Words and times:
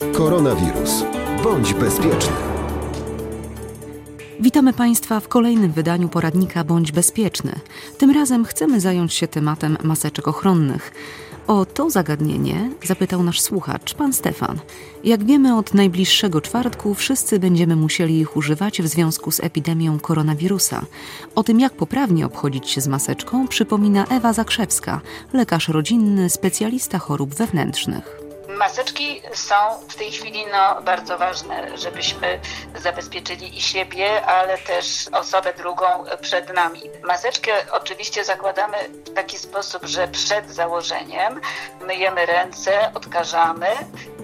Koronawirus. 0.00 1.04
Bądź 1.44 1.74
bezpieczny. 1.74 2.32
Witamy 4.40 4.72
Państwa 4.72 5.20
w 5.20 5.28
kolejnym 5.28 5.72
wydaniu 5.72 6.08
poradnika 6.08 6.64
Bądź 6.64 6.92
Bezpieczny. 6.92 7.52
Tym 7.98 8.10
razem 8.10 8.44
chcemy 8.44 8.80
zająć 8.80 9.14
się 9.14 9.28
tematem 9.28 9.78
maseczek 9.82 10.28
ochronnych. 10.28 10.92
O 11.46 11.64
to 11.64 11.90
zagadnienie 11.90 12.70
zapytał 12.84 13.22
nasz 13.22 13.40
słuchacz, 13.40 13.94
pan 13.94 14.12
Stefan. 14.12 14.58
Jak 15.04 15.24
wiemy, 15.24 15.56
od 15.56 15.74
najbliższego 15.74 16.40
czwartku 16.40 16.94
wszyscy 16.94 17.38
będziemy 17.38 17.76
musieli 17.76 18.18
ich 18.18 18.36
używać 18.36 18.82
w 18.82 18.86
związku 18.86 19.30
z 19.30 19.40
epidemią 19.40 19.98
koronawirusa. 19.98 20.84
O 21.34 21.42
tym, 21.42 21.60
jak 21.60 21.72
poprawnie 21.72 22.26
obchodzić 22.26 22.70
się 22.70 22.80
z 22.80 22.88
maseczką, 22.88 23.48
przypomina 23.48 24.06
Ewa 24.06 24.32
Zakrzewska, 24.32 25.00
lekarz 25.32 25.68
rodzinny, 25.68 26.30
specjalista 26.30 26.98
chorób 26.98 27.34
wewnętrznych. 27.34 28.19
Maseczki 28.60 29.22
są 29.34 29.54
w 29.88 29.94
tej 29.94 30.12
chwili 30.12 30.46
no, 30.52 30.82
bardzo 30.82 31.18
ważne, 31.18 31.78
żebyśmy 31.78 32.40
zabezpieczyli 32.76 33.58
i 33.58 33.60
siebie, 33.60 34.26
ale 34.26 34.58
też 34.58 35.08
osobę 35.12 35.52
drugą 35.54 35.86
przed 36.20 36.54
nami. 36.54 36.80
Maseczkę 37.02 37.52
oczywiście 37.72 38.24
zakładamy 38.24 38.76
w 39.06 39.14
taki 39.14 39.38
sposób, 39.38 39.84
że 39.84 40.08
przed 40.08 40.50
założeniem 40.50 41.40
myjemy 41.86 42.26
ręce, 42.26 42.94
odkażamy, 42.94 43.66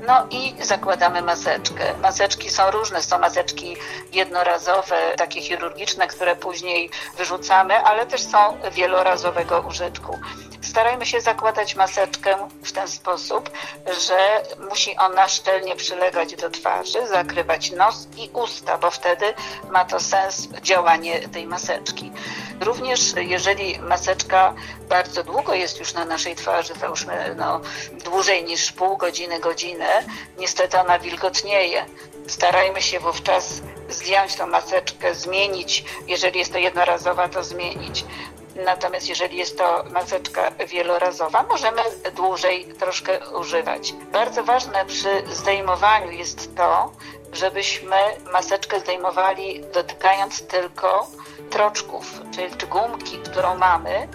no 0.06 0.26
i 0.30 0.54
zakładamy 0.64 1.22
maseczkę. 1.22 1.94
Maseczki 2.02 2.50
są 2.50 2.70
różne, 2.70 3.02
są 3.02 3.18
maseczki 3.18 3.76
jednorazowe, 4.12 4.96
takie 5.16 5.40
chirurgiczne, 5.40 6.06
które 6.06 6.36
później 6.36 6.90
wyrzucamy, 7.16 7.74
ale 7.74 8.06
też 8.06 8.20
są 8.22 8.58
wielorazowego 8.72 9.60
użytku. 9.60 10.18
Starajmy 10.62 11.06
się 11.06 11.20
zakładać 11.20 11.76
maseczkę 11.76 12.36
w 12.62 12.72
ten 12.72 12.88
sposób, 12.88 13.50
że 14.06 14.42
musi 14.68 14.96
ona 14.96 15.28
szczelnie 15.28 15.76
przylegać 15.76 16.36
do 16.36 16.50
twarzy, 16.50 17.06
zakrywać 17.06 17.70
nos 17.70 18.08
i 18.16 18.30
usta, 18.32 18.78
bo 18.78 18.90
wtedy 18.90 19.34
ma 19.70 19.84
to 19.84 20.00
sens 20.00 20.48
działanie 20.62 21.28
tej 21.28 21.46
maseczki. 21.46 22.12
Również 22.60 23.00
jeżeli 23.16 23.78
maseczka 23.78 24.54
bardzo 24.88 25.24
długo 25.24 25.54
jest 25.54 25.80
już 25.80 25.94
na 25.94 26.04
naszej 26.04 26.36
twarzy, 26.36 26.74
załóżmy 26.74 27.34
no, 27.36 27.60
dłużej 28.04 28.44
niż 28.44 28.72
pół 28.72 28.96
godziny, 28.96 29.40
godzinę, 29.40 30.02
niestety 30.38 30.80
ona 30.80 30.98
wilgotnieje. 30.98 31.86
Starajmy 32.26 32.82
się 32.82 33.00
wówczas 33.00 33.62
zdjąć 33.88 34.36
tą 34.36 34.46
maseczkę, 34.46 35.14
zmienić, 35.14 35.84
jeżeli 36.06 36.38
jest 36.38 36.52
to 36.52 36.58
jednorazowa, 36.58 37.28
to 37.28 37.44
zmienić. 37.44 38.04
Natomiast 38.64 39.08
jeżeli 39.08 39.36
jest 39.36 39.58
to 39.58 39.84
maseczka 39.90 40.50
wielorazowa, 40.50 41.42
możemy 41.42 41.82
dłużej 42.14 42.64
troszkę 42.64 43.30
używać. 43.30 43.92
Bardzo 44.12 44.44
ważne 44.44 44.86
przy 44.86 45.08
zdejmowaniu 45.32 46.10
jest 46.10 46.56
to, 46.56 46.92
żebyśmy 47.32 47.96
maseczkę 48.32 48.80
zdejmowali 48.80 49.60
dotykając 49.74 50.46
tylko 50.46 51.06
troczków, 51.50 52.20
czyli 52.34 52.56
czy 52.56 52.66
gumki, 52.66 53.18
którą 53.18 53.54
mamy. 53.58 54.08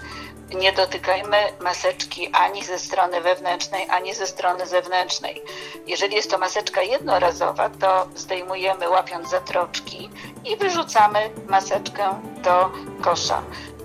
Nie 0.54 0.72
dotykajmy 0.72 1.36
maseczki 1.60 2.30
ani 2.32 2.64
ze 2.64 2.78
strony 2.78 3.20
wewnętrznej, 3.20 3.86
ani 3.90 4.14
ze 4.14 4.26
strony 4.26 4.66
zewnętrznej. 4.66 5.42
Jeżeli 5.86 6.16
jest 6.16 6.30
to 6.30 6.38
maseczka 6.38 6.82
jednorazowa, 6.82 7.70
to 7.70 8.06
zdejmujemy 8.16 8.88
łapiąc 8.88 9.30
za 9.30 9.40
troczki 9.40 10.10
i 10.44 10.56
wyrzucamy 10.56 11.30
maseczkę 11.48 12.20
do 12.42 12.70
kosza. 13.02 13.42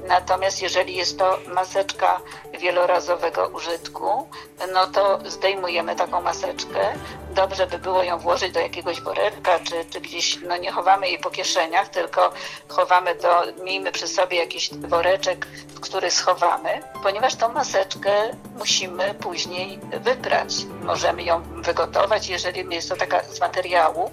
Natomiast 0.07 0.61
jeżeli 0.61 0.95
jest 0.95 1.19
to 1.19 1.39
maseczka 1.47 2.21
wielorazowego 2.59 3.47
użytku, 3.47 4.29
no 4.73 4.87
to 4.87 5.19
zdejmujemy 5.25 5.95
taką 5.95 6.21
maseczkę. 6.21 6.93
Dobrze 7.31 7.67
by 7.67 7.77
było 7.77 8.03
ją 8.03 8.19
włożyć 8.19 8.51
do 8.51 8.59
jakiegoś 8.59 9.01
woreczka, 9.01 9.59
czy, 9.59 9.85
czy 9.89 10.01
gdzieś, 10.01 10.39
no 10.41 10.57
nie 10.57 10.71
chowamy 10.71 11.07
jej 11.07 11.19
po 11.19 11.29
kieszeniach, 11.29 11.89
tylko 11.89 12.31
chowamy 12.67 13.15
do, 13.15 13.63
miejmy 13.63 13.91
przy 13.91 14.07
sobie 14.07 14.37
jakiś 14.37 14.73
woreczek, 14.73 15.45
w 15.75 15.79
który 15.79 16.11
schowamy, 16.11 16.81
ponieważ 17.03 17.35
tą 17.35 17.49
maseczkę 17.49 18.11
musimy 18.57 19.13
później 19.13 19.79
wyprać. 19.99 20.53
Możemy 20.81 21.23
ją 21.23 21.43
wygotować, 21.43 22.29
jeżeli 22.29 22.75
jest 22.75 22.89
to 22.89 22.95
taka 22.95 23.23
z 23.23 23.39
materiału 23.39 24.11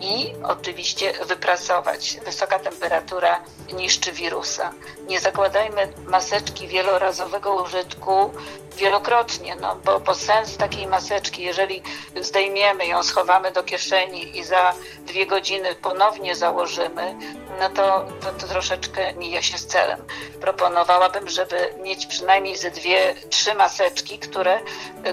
i 0.00 0.32
oczywiście 0.42 1.12
wyprasować. 1.26 2.18
Wysoka 2.24 2.58
temperatura 2.58 3.40
niszczy 3.72 4.12
wirusa. 4.12 4.72
Nie 5.08 5.20
zakładajmy 5.20 5.92
maseczki 6.06 6.68
wielorazowego 6.68 7.62
użytku 7.62 8.30
wielokrotnie, 8.76 9.56
no 9.56 9.76
bo, 9.84 10.00
bo 10.00 10.14
sens 10.14 10.56
takiej 10.56 10.86
maseczki, 10.86 11.42
jeżeli 11.42 11.82
zdejmiemy 12.20 12.86
ją, 12.86 13.02
schowamy 13.02 13.50
do 13.50 13.62
kieszeni 13.62 14.38
i 14.38 14.44
za 14.44 14.74
dwie 15.06 15.26
godziny 15.26 15.74
ponownie 15.74 16.36
założymy, 16.36 17.14
no 17.60 17.68
to, 17.68 18.06
to, 18.20 18.32
to 18.32 18.46
troszeczkę 18.46 19.14
mija 19.14 19.42
się 19.42 19.58
z 19.58 19.66
celem. 19.66 20.00
Proponowałabym, 20.40 21.28
żeby 21.28 21.56
mieć 21.82 22.06
przynajmniej 22.06 22.56
ze 22.56 22.70
dwie, 22.70 23.14
trzy 23.30 23.54
maseczki, 23.54 24.18
które, 24.18 24.60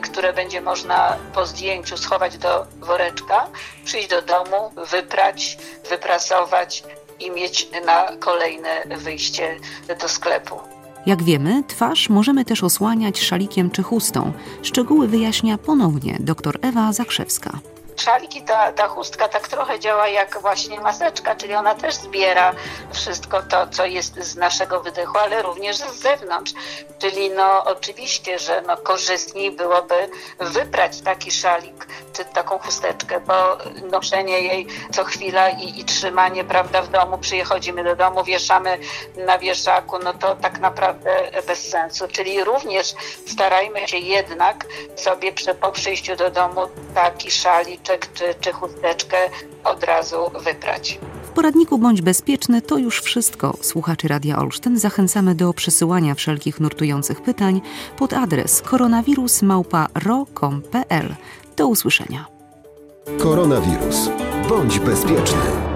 które 0.01 0.33
będzie 0.33 0.61
można 0.61 1.17
po 1.33 1.45
zdjęciu 1.45 1.97
schować 1.97 2.37
do 2.37 2.65
woreczka, 2.79 3.47
przyjść 3.85 4.07
do 4.07 4.21
domu, 4.21 4.71
wyprać, 4.91 5.57
wyprasować 5.89 6.83
i 7.19 7.31
mieć 7.31 7.67
na 7.85 8.17
kolejne 8.19 8.83
wyjście 8.97 9.57
do 9.99 10.09
sklepu. 10.09 10.59
Jak 11.05 11.23
wiemy, 11.23 11.63
twarz 11.67 12.09
możemy 12.09 12.45
też 12.45 12.63
osłaniać 12.63 13.19
szalikiem 13.19 13.71
czy 13.71 13.83
chustą. 13.83 14.33
Szczegóły 14.61 15.07
wyjaśnia 15.07 15.57
ponownie 15.57 16.17
dr 16.19 16.59
Ewa 16.61 16.93
Zakrzewska 16.93 17.59
szalik 18.01 18.35
i 18.35 18.41
ta, 18.41 18.71
ta 18.71 18.87
chustka 18.87 19.27
tak 19.27 19.47
trochę 19.47 19.79
działa 19.79 20.07
jak 20.07 20.41
właśnie 20.41 20.79
maseczka, 20.79 21.35
czyli 21.35 21.55
ona 21.55 21.75
też 21.75 21.95
zbiera 21.95 22.53
wszystko 22.93 23.41
to, 23.43 23.67
co 23.67 23.85
jest 23.85 24.15
z 24.15 24.35
naszego 24.35 24.79
wydechu, 24.79 25.17
ale 25.17 25.41
również 25.41 25.77
z 25.77 26.01
zewnątrz. 26.01 26.53
Czyli 26.99 27.29
no 27.29 27.63
oczywiście, 27.63 28.39
że 28.39 28.61
no 28.61 28.77
korzystniej 28.77 29.51
byłoby 29.51 30.09
wybrać 30.39 31.01
taki 31.01 31.31
szalik 31.31 31.87
czy 32.13 32.25
taką 32.25 32.59
chusteczkę, 32.59 33.19
bo 33.19 33.57
noszenie 33.91 34.41
jej 34.41 34.67
co 34.91 35.03
chwila 35.03 35.49
i, 35.49 35.79
i 35.79 35.85
trzymanie, 35.85 36.43
prawda, 36.43 36.81
w 36.81 36.89
domu, 36.89 37.17
przychodzimy 37.17 37.83
do 37.83 37.95
domu, 37.95 38.23
wieszamy 38.23 38.77
na 39.15 39.37
wieszaku, 39.37 39.99
no 40.03 40.13
to 40.13 40.35
tak 40.35 40.59
naprawdę 40.59 41.31
bez 41.47 41.69
sensu. 41.69 42.07
Czyli 42.07 42.43
również 42.43 42.93
starajmy 43.27 43.87
się 43.87 43.97
jednak 43.97 44.65
sobie 44.95 45.33
po 45.61 45.71
przyjściu 45.71 46.15
do 46.15 46.31
domu 46.31 46.61
taki 46.95 47.31
szalik 47.31 47.81
czy, 48.13 48.23
czy 48.41 48.51
chusteczkę 48.51 49.17
od 49.63 49.83
razu 49.83 50.17
wyprać. 50.43 50.99
W 51.23 51.29
poradniku 51.33 51.77
Bądź 51.77 52.01
Bezpieczny 52.01 52.61
to 52.61 52.77
już 52.77 53.01
wszystko. 53.01 53.57
Słuchaczy 53.61 54.07
Radia 54.07 54.39
Olsztyn 54.39 54.79
zachęcamy 54.79 55.35
do 55.35 55.53
przesyłania 55.53 56.15
wszelkich 56.15 56.59
nurtujących 56.59 57.21
pytań 57.21 57.61
pod 57.97 58.13
adres 58.13 58.61
koronawirus.ro.com.pl. 58.61 61.15
Do 61.57 61.67
usłyszenia. 61.67 62.25
Koronawirus. 63.19 64.09
Bądź 64.49 64.79
bezpieczny. 64.79 65.70